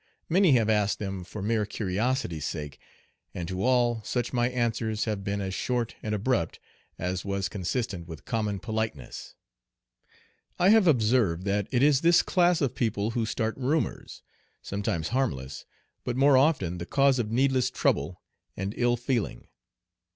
[0.27, 2.79] Many have asked them for mere curiosity's sake,
[3.35, 6.59] and to all such my answers have been as short and abrupt
[6.97, 9.35] as was consistent with common politeness.
[10.57, 14.23] I have observed that it is this class of people who start rumors,
[14.63, 15.65] sometimes harmless,
[16.03, 18.23] but more often the cause of needless trouble
[18.57, 19.49] and ill feeling.